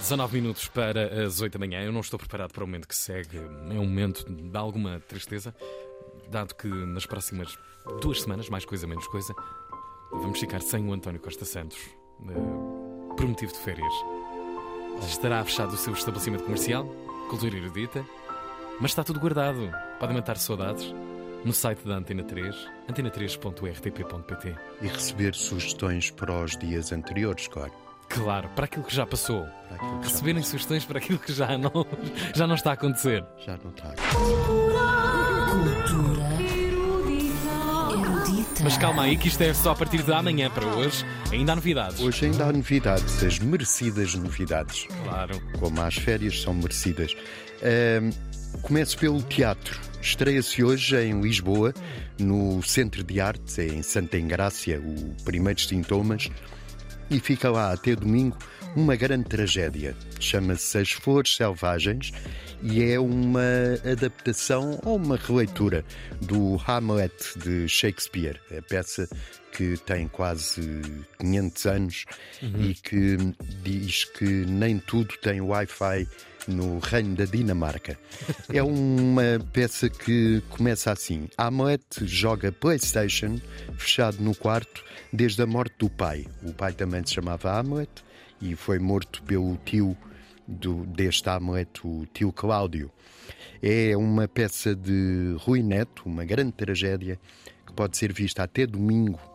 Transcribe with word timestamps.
19 0.00 0.40
minutos 0.40 0.66
para 0.66 1.24
as 1.24 1.40
8 1.40 1.52
da 1.52 1.58
manhã. 1.58 1.82
Eu 1.82 1.92
não 1.92 2.00
estou 2.00 2.18
preparado 2.18 2.52
para 2.52 2.64
o 2.64 2.66
momento 2.66 2.88
que 2.88 2.96
segue. 2.96 3.36
É 3.36 3.74
um 3.78 3.84
momento 3.84 4.24
de 4.24 4.56
alguma 4.56 4.98
tristeza, 5.00 5.54
dado 6.28 6.54
que 6.54 6.66
nas 6.66 7.06
próximas 7.06 7.56
duas 8.00 8.22
semanas, 8.22 8.48
mais 8.48 8.64
coisa, 8.64 8.86
menos 8.86 9.06
coisa, 9.08 9.34
vamos 10.10 10.40
ficar 10.40 10.62
sem 10.62 10.88
o 10.88 10.92
António 10.92 11.20
Costa 11.20 11.44
Santos 11.44 11.78
eh, 12.28 13.14
por 13.16 13.26
motivo 13.26 13.52
de 13.52 13.58
férias. 13.58 13.92
Estará 15.06 15.44
fechado 15.44 15.74
o 15.74 15.76
seu 15.76 15.92
estabelecimento 15.92 16.44
comercial, 16.44 16.86
cultura 17.28 17.56
erudita, 17.56 18.04
mas 18.80 18.92
está 18.92 19.04
tudo 19.04 19.20
guardado. 19.20 19.70
Podem 19.98 20.16
matar 20.16 20.38
saudades 20.38 20.94
no 21.44 21.52
site 21.52 21.86
da 21.86 21.96
Antena 21.96 22.24
3, 22.24 22.56
antena3.rtp.pt. 22.88 24.56
E 24.82 24.86
receber 24.86 25.34
sugestões 25.34 26.10
para 26.10 26.42
os 26.42 26.56
dias 26.56 26.90
anteriores, 26.90 27.48
claro. 27.48 27.89
Claro, 28.10 28.48
para 28.56 28.64
aquilo 28.64 28.84
que 28.84 28.94
já 28.94 29.06
passou. 29.06 29.46
Que 29.46 29.76
já 29.76 30.00
Receberem 30.08 30.42
sugestões 30.42 30.84
para 30.84 30.98
aquilo 30.98 31.18
que 31.18 31.32
já 31.32 31.56
não, 31.56 31.86
já 32.34 32.46
não 32.46 32.56
está 32.56 32.70
a 32.70 32.72
acontecer. 32.74 33.24
Já 33.46 33.56
não 33.62 33.70
está. 33.70 33.94
Cultura 35.50 36.42
erudita. 36.42 37.40
Mas 38.64 38.76
calma 38.76 39.04
aí, 39.04 39.16
que 39.16 39.28
isto 39.28 39.40
é 39.40 39.54
só 39.54 39.70
a 39.70 39.76
partir 39.76 40.02
de 40.02 40.12
amanhã 40.12 40.50
para 40.50 40.66
hoje. 40.66 41.06
Ainda 41.30 41.52
há 41.52 41.56
novidades. 41.56 42.00
Hoje 42.00 42.26
ainda 42.26 42.46
há 42.46 42.52
novidades, 42.52 43.22
as 43.22 43.38
merecidas 43.38 44.14
novidades. 44.16 44.86
Claro. 45.04 45.40
Como 45.58 45.80
as 45.80 45.94
férias 45.94 46.42
são 46.42 46.52
merecidas. 46.52 47.14
Ahm, 47.62 48.10
começo 48.62 48.98
pelo 48.98 49.22
teatro. 49.22 49.78
Estreia-se 50.02 50.64
hoje 50.64 50.96
em 50.96 51.20
Lisboa, 51.20 51.72
no 52.18 52.60
Centro 52.62 53.04
de 53.04 53.20
Artes, 53.20 53.58
em 53.58 53.82
Santa 53.82 54.18
Engrácia, 54.18 54.80
o 54.80 55.14
Primeiros 55.24 55.68
Sintomas, 55.68 56.28
e 57.10 57.18
fica 57.18 57.50
lá 57.50 57.72
até 57.72 57.96
domingo 57.96 58.36
uma 58.76 58.94
grande 58.94 59.24
tragédia. 59.24 59.96
Chama-se 60.20 60.78
As 60.78 60.92
Flores 60.92 61.34
Selvagens 61.34 62.12
e 62.62 62.82
é 62.82 63.00
uma 63.00 63.40
adaptação 63.90 64.78
ou 64.84 64.96
uma 64.96 65.16
releitura 65.16 65.84
do 66.20 66.56
Hamlet 66.66 67.38
de 67.38 67.68
Shakespeare, 67.68 68.40
a 68.56 68.62
peça 68.62 69.08
que 69.52 69.76
tem 69.78 70.08
quase 70.08 70.82
500 71.18 71.66
anos 71.66 72.04
e 72.42 72.74
que 72.74 73.16
diz 73.62 74.04
que 74.04 74.24
nem 74.24 74.78
tudo 74.78 75.16
tem 75.18 75.40
Wi-Fi 75.40 76.06
no 76.48 76.78
reino 76.78 77.16
da 77.16 77.24
Dinamarca. 77.24 77.98
É 78.52 78.62
uma 78.62 79.38
peça 79.52 79.88
que 79.88 80.42
começa 80.50 80.90
assim: 80.90 81.28
Hamlet 81.36 81.84
joga 82.02 82.50
PlayStation 82.50 83.40
fechado 83.76 84.20
no 84.20 84.34
quarto 84.34 84.84
desde 85.12 85.42
a 85.42 85.46
morte 85.46 85.74
do 85.78 85.88
pai. 85.88 86.26
O 86.42 86.52
pai 86.52 86.72
também 86.72 87.04
se 87.04 87.14
chamava 87.14 87.58
Hamlet 87.58 87.90
e 88.40 88.56
foi 88.56 88.78
morto 88.78 89.22
pelo 89.22 89.56
tio 89.58 89.96
do, 90.46 90.84
deste 90.86 91.28
Hamlet, 91.28 91.80
o 91.84 92.06
tio 92.12 92.32
Cláudio. 92.32 92.90
É 93.62 93.96
uma 93.96 94.26
peça 94.26 94.74
de 94.74 95.36
Rui 95.38 95.62
Neto, 95.62 96.02
uma 96.06 96.24
grande 96.24 96.52
tragédia 96.52 97.20
que 97.66 97.72
pode 97.72 97.96
ser 97.96 98.12
vista 98.12 98.42
até 98.42 98.66
domingo 98.66 99.29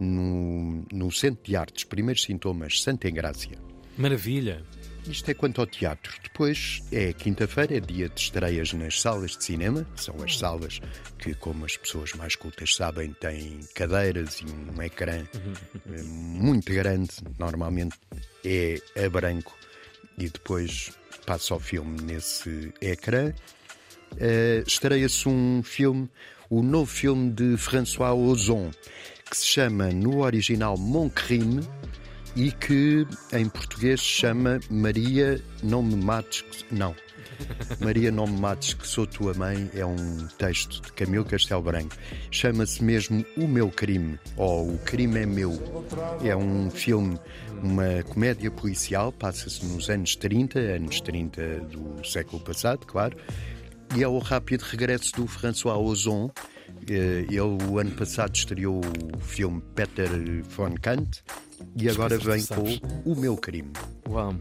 no, 0.00 0.84
no 0.92 1.10
Centro 1.10 1.42
de 1.44 1.56
Artes, 1.56 1.84
Primeiros 1.84 2.22
Sintomas, 2.22 2.82
Santa 2.82 3.08
Engrácia. 3.08 3.58
Maravilha. 3.96 4.64
Isto 5.06 5.30
é 5.30 5.34
quanto 5.34 5.60
ao 5.60 5.66
teatro. 5.66 6.14
Depois 6.22 6.82
é 6.92 7.12
quinta-feira, 7.12 7.76
é 7.76 7.80
dia 7.80 8.08
de 8.08 8.20
estreias 8.20 8.72
nas 8.74 9.00
salas 9.00 9.36
de 9.36 9.44
cinema. 9.44 9.86
São 9.96 10.14
as 10.22 10.36
salas 10.36 10.80
que, 11.18 11.34
como 11.34 11.64
as 11.64 11.76
pessoas 11.76 12.12
mais 12.12 12.36
cultas 12.36 12.74
sabem, 12.74 13.12
têm 13.14 13.60
cadeiras 13.74 14.40
e 14.40 14.44
um 14.44 14.82
ecrã 14.82 15.24
eh, 15.24 16.02
muito 16.02 16.72
grande. 16.72 17.10
Normalmente 17.38 17.96
é 18.44 18.80
a 19.02 19.08
branco 19.08 19.56
e 20.18 20.28
depois 20.28 20.90
passa 21.24 21.54
o 21.54 21.60
filme 21.60 22.00
nesse 22.02 22.72
ecrã. 22.80 23.32
Eh, 24.16 24.62
Estreia-se 24.66 25.28
um 25.28 25.62
filme, 25.62 26.08
o 26.48 26.62
novo 26.62 26.86
filme 26.90 27.30
de 27.30 27.56
François 27.56 28.12
Ozon, 28.12 28.70
que 29.30 29.36
se 29.36 29.46
chama 29.46 29.90
no 29.90 30.20
original 30.20 30.76
Mon 30.78 31.10
Crime 31.10 31.60
e 32.34 32.52
que 32.52 33.06
em 33.32 33.48
português 33.48 34.00
se 34.00 34.06
chama 34.06 34.60
Maria 34.70 35.40
Não 35.62 35.82
Me 35.82 35.96
Mates. 35.96 36.44
Não. 36.70 36.94
Maria 37.80 38.10
Não 38.10 38.26
Me 38.26 38.38
Mates, 38.40 38.74
que 38.74 38.86
sou 38.86 39.06
tua 39.06 39.34
mãe, 39.34 39.70
é 39.74 39.84
um 39.84 40.26
texto 40.38 40.82
de 40.82 40.92
Camilo 40.92 41.24
Castelo 41.24 41.62
Branco. 41.62 41.96
Chama-se 42.30 42.82
mesmo 42.82 43.24
O 43.36 43.46
Meu 43.46 43.70
Crime, 43.70 44.18
ou 44.36 44.74
O 44.74 44.78
Crime 44.78 45.20
é 45.20 45.26
Meu. 45.26 45.52
É 46.24 46.36
um 46.36 46.70
filme, 46.70 47.18
uma 47.62 48.02
comédia 48.04 48.50
policial, 48.50 49.12
passa-se 49.12 49.64
nos 49.66 49.88
anos 49.88 50.16
30, 50.16 50.58
anos 50.58 51.00
30 51.00 51.60
do 51.60 52.04
século 52.04 52.42
passado, 52.42 52.86
claro, 52.86 53.16
e 53.96 54.02
é 54.02 54.08
o 54.08 54.18
rápido 54.18 54.62
regresso 54.62 55.12
do 55.16 55.26
François 55.26 55.78
Ozon. 55.78 56.30
Eh, 56.88 57.24
Ele, 57.28 57.40
o 57.68 57.78
ano 57.78 57.90
passado, 57.92 58.34
estreou 58.34 58.80
o 59.14 59.18
filme 59.20 59.62
Peter 59.74 60.08
von 60.48 60.74
Kant 60.80 61.22
e 61.76 61.88
agora 61.88 62.18
vem 62.18 62.44
com 62.44 62.64
O 63.10 63.16
Meu 63.16 63.36
Crime. 63.36 63.72
Uau. 64.08 64.34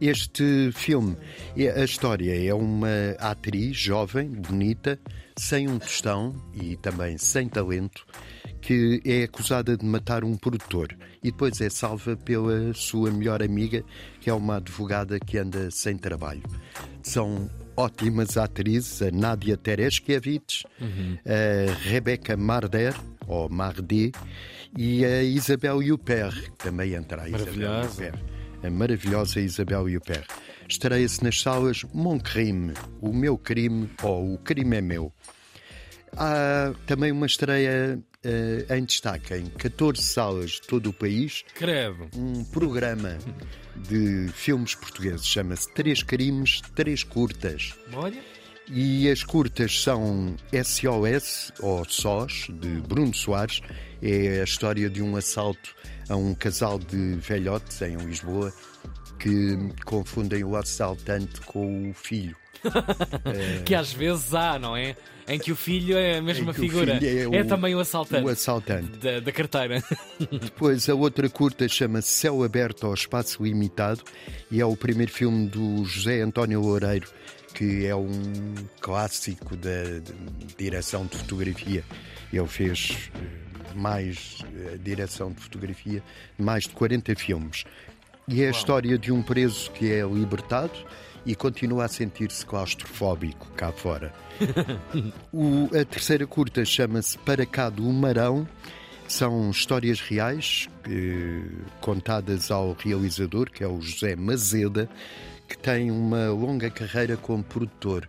Este 0.00 0.72
filme, 0.72 1.16
é- 1.56 1.80
a 1.80 1.84
história 1.84 2.34
é 2.44 2.52
uma 2.52 2.88
atriz 3.20 3.76
jovem, 3.76 4.28
bonita, 4.30 4.98
sem 5.38 5.68
um 5.68 5.78
tostão 5.78 6.34
e 6.52 6.76
também 6.76 7.16
sem 7.18 7.48
talento, 7.48 8.04
que 8.60 9.00
é 9.04 9.22
acusada 9.22 9.76
de 9.76 9.84
matar 9.86 10.24
um 10.24 10.36
produtor 10.36 10.88
e 11.22 11.30
depois 11.30 11.60
é 11.60 11.70
salva 11.70 12.16
pela 12.16 12.74
sua 12.74 13.12
melhor 13.12 13.44
amiga, 13.44 13.84
que 14.20 14.28
é 14.28 14.34
uma 14.34 14.56
advogada 14.56 15.20
que 15.20 15.38
anda 15.38 15.70
sem 15.70 15.96
trabalho. 15.96 16.42
São 17.04 17.48
ótimas 17.76 18.36
atrizes, 18.36 19.02
a 19.02 19.10
Nadia 19.10 19.56
Tereshkiewicz, 19.56 20.64
a 20.80 21.88
Rebecca 21.88 22.36
Marder, 22.36 22.94
ou 23.26 23.48
Mardi, 23.48 24.12
e 24.76 25.04
a 25.04 25.22
Isabel 25.22 25.78
Huppert, 25.78 26.34
que 26.42 26.56
também 26.58 26.94
entra 26.94 27.22
a 27.22 27.28
Isabel 27.28 27.44
Maravilhosa. 27.46 28.04
Huppert 28.08 28.42
a 28.62 28.70
maravilhosa 28.70 29.40
Isabel 29.40 29.86
Huppert. 29.86 30.26
Estreia-se 30.68 31.22
nas 31.22 31.40
salas 31.40 31.84
Mon 31.92 32.18
Crime, 32.18 32.72
O 33.00 33.12
Meu 33.12 33.36
Crime 33.36 33.90
ou 34.02 34.34
O 34.34 34.38
Crime 34.38 34.76
é 34.76 34.80
Meu. 34.80 35.12
Há 36.16 36.72
também 36.86 37.10
uma 37.10 37.26
estreia 37.26 37.98
eh, 38.22 38.66
em 38.76 38.84
destaque 38.84 39.34
em 39.34 39.46
14 39.46 40.02
salas 40.02 40.50
de 40.52 40.62
todo 40.62 40.90
o 40.90 40.92
país, 40.92 41.44
Credo. 41.54 42.08
um 42.16 42.44
programa 42.44 43.18
de 43.88 44.28
filmes 44.34 44.74
portugueses, 44.74 45.26
chama-se 45.26 45.72
Três 45.72 46.02
Crimes, 46.02 46.60
Três 46.74 47.02
Curtas. 47.02 47.74
Olha. 47.94 48.20
E 48.68 49.10
as 49.10 49.24
curtas 49.24 49.82
são 49.82 50.36
SOS, 50.52 51.52
ou 51.60 51.84
SOS, 51.84 52.46
de 52.60 52.80
Bruno 52.82 53.12
Soares. 53.12 53.60
É 54.00 54.40
a 54.40 54.44
história 54.44 54.88
de 54.88 55.02
um 55.02 55.16
assalto 55.16 55.74
a 56.08 56.16
um 56.16 56.34
casal 56.34 56.78
de 56.78 57.16
velhotes 57.16 57.82
em 57.82 57.96
Lisboa 57.96 58.52
que 59.18 59.56
confundem 59.84 60.44
o 60.44 60.56
assaltante 60.56 61.40
com 61.42 61.90
o 61.90 61.94
filho. 61.94 62.36
Que 63.64 63.74
às 63.74 63.92
vezes 63.92 64.34
há, 64.34 64.58
não 64.58 64.76
é? 64.76 64.96
Em 65.28 65.38
que 65.38 65.52
o 65.52 65.56
filho 65.56 65.96
é 65.96 66.18
a 66.18 66.22
mesma 66.22 66.50
o 66.50 66.54
figura. 66.54 66.98
É, 67.02 67.22
é 67.22 67.42
o- 67.42 67.46
também 67.46 67.74
o 67.74 67.80
assaltante. 67.80 68.24
O 68.24 68.28
assaltante. 68.28 68.98
Da, 68.98 69.20
da 69.20 69.32
carteira. 69.32 69.82
Depois 70.30 70.88
a 70.88 70.94
outra 70.94 71.28
curta 71.28 71.68
chama-se 71.68 72.08
Céu 72.08 72.42
Aberto 72.42 72.86
ao 72.86 72.94
Espaço 72.94 73.42
Limitado 73.42 74.02
e 74.50 74.60
é 74.60 74.64
o 74.66 74.76
primeiro 74.76 75.12
filme 75.12 75.46
do 75.48 75.84
José 75.84 76.20
António 76.22 76.60
Loureiro, 76.60 77.08
que 77.54 77.86
é 77.86 77.94
um 77.94 78.54
clássico 78.80 79.56
da 79.56 80.00
direção 80.58 81.06
de 81.06 81.16
fotografia. 81.18 81.84
Ele 82.32 82.48
fez 82.48 83.10
eh, 83.14 83.74
mais 83.76 84.38
eh, 84.56 84.78
direção 84.82 85.30
de 85.30 85.40
fotografia, 85.40 86.02
mais 86.38 86.64
de 86.64 86.70
40 86.70 87.14
filmes. 87.14 87.64
E 88.26 88.42
é 88.42 88.48
a 88.48 88.50
história 88.50 88.96
de 88.98 89.12
um 89.12 89.22
preso 89.22 89.70
que 89.72 89.92
é 89.92 90.02
libertado 90.06 90.72
e 91.24 91.34
continua 91.34 91.84
a 91.84 91.88
sentir-se 91.88 92.44
claustrofóbico 92.44 93.50
cá 93.56 93.70
fora. 93.72 94.12
O- 95.32 95.68
a 95.78 95.84
terceira 95.84 96.26
curta 96.26 96.64
chama-se 96.64 97.16
Para 97.18 97.46
Cá 97.46 97.68
do 97.70 97.84
Marão. 97.84 98.46
São 99.08 99.50
histórias 99.50 100.00
reais 100.00 100.68
eh, 100.88 101.42
contadas 101.80 102.50
ao 102.50 102.72
realizador, 102.78 103.50
que 103.50 103.62
é 103.62 103.66
o 103.68 103.80
José 103.80 104.16
Mazeda, 104.16 104.88
que 105.48 105.56
tem 105.58 105.90
uma 105.90 106.30
longa 106.30 106.70
carreira 106.70 107.16
como 107.16 107.42
produtor. 107.42 108.08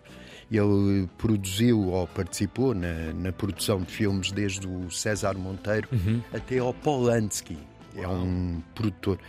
Ele 0.51 1.07
produziu 1.18 1.89
ou 1.89 2.07
participou 2.07 2.74
na, 2.75 3.12
na 3.13 3.31
produção 3.31 3.81
de 3.81 3.92
filmes 3.92 4.31
desde 4.31 4.68
o 4.68 4.89
César 4.92 5.33
Monteiro 5.33 5.88
até 6.33 6.59
ao 6.59 6.74
Polanski. 6.74 7.57
É 7.95 8.07
um 8.07 8.62
produtor. 8.74 9.19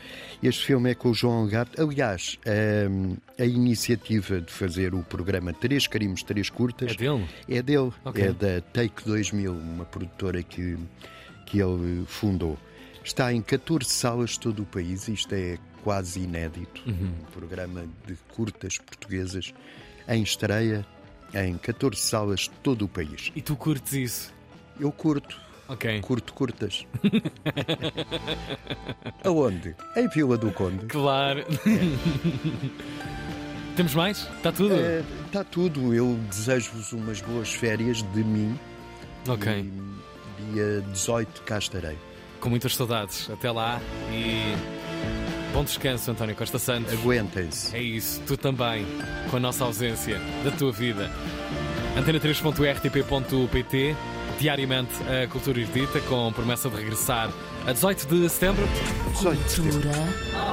Este 0.42 0.64
filme 0.66 0.90
é 0.90 0.94
com 0.94 1.10
o 1.10 1.14
João 1.14 1.40
Algarve. 1.42 1.72
Aliás, 1.78 2.38
a, 2.46 3.42
a 3.42 3.44
iniciativa 3.46 4.40
de 4.40 4.50
fazer 4.52 4.94
o 4.94 5.02
programa 5.02 5.52
Três 5.52 5.86
Crimes, 5.86 6.22
Três 6.22 6.48
Curtas 6.50 6.92
É 6.92 6.94
dele? 6.94 7.28
é 7.48 7.62
dele, 7.62 7.92
Ok. 8.04 8.24
é 8.24 8.32
da 8.32 8.60
Take 8.72 9.04
2000, 9.04 9.52
uma 9.52 9.84
produtora 9.84 10.42
que, 10.42 10.78
que 11.46 11.60
ele 11.60 12.04
fundou. 12.06 12.58
Está 13.04 13.32
em 13.32 13.42
14 13.42 13.88
salas 13.90 14.30
de 14.30 14.40
todo 14.40 14.62
o 14.62 14.66
país, 14.66 15.08
isto 15.08 15.34
é 15.34 15.58
quase 15.82 16.20
inédito, 16.20 16.82
um 16.88 17.10
programa 17.32 17.84
de 18.06 18.14
curtas 18.34 18.78
portuguesas 18.78 19.52
em 20.08 20.22
estreia 20.22 20.86
em 21.34 21.58
14 21.58 22.00
salas 22.00 22.40
de 22.40 22.50
todo 22.62 22.86
o 22.86 22.88
país. 22.88 23.30
E 23.36 23.42
tu 23.42 23.54
curtes 23.56 23.92
isso? 23.92 24.32
Eu 24.80 24.90
curto, 24.90 25.38
Ok. 25.68 26.00
curto 26.02 26.32
curtas. 26.34 26.86
Aonde? 29.24 29.74
Em 29.96 30.08
Vila 30.08 30.36
do 30.36 30.50
Conde. 30.52 30.86
Claro. 30.86 31.44
Temos 33.76 33.94
mais? 33.94 34.18
Está 34.36 34.52
tudo? 34.52 34.74
Está 35.26 35.42
tudo. 35.42 35.92
Eu 35.94 36.16
desejo-vos 36.30 36.92
umas 36.92 37.20
boas 37.20 37.52
férias 37.52 38.02
de 38.12 38.22
mim. 38.22 38.56
ok. 39.28 39.52
E 39.52 39.72
dia 40.52 40.80
18 40.92 41.42
cá 41.42 41.58
estarei. 41.58 41.98
Com 42.40 42.50
muitas 42.50 42.76
saudades. 42.76 43.28
Até 43.30 43.50
lá 43.50 43.80
e 44.12 44.54
bom 45.52 45.64
descanso, 45.64 46.10
António 46.10 46.36
Costa 46.36 46.58
Santos. 46.58 46.92
Aguentem-se. 46.92 47.74
É 47.74 47.82
isso, 47.82 48.20
tu 48.26 48.36
também, 48.36 48.86
com 49.30 49.38
a 49.38 49.40
nossa 49.40 49.64
ausência 49.64 50.20
da 50.44 50.50
tua 50.52 50.70
vida. 50.70 51.10
Antena3.rtp.pt 51.96 53.96
Diariamente 54.38 54.94
a 55.04 55.28
Cultura 55.28 55.60
Erudita, 55.60 56.00
com 56.00 56.32
promessa 56.32 56.68
de 56.68 56.76
regressar 56.76 57.30
a 57.66 57.72
18 57.72 58.06
de 58.06 58.28
setembro. 58.28 58.64
18 59.14 59.42
de 59.42 59.50
setembro. 59.50 59.72
Cultura 59.72 60.44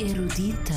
erudita. 0.00 0.74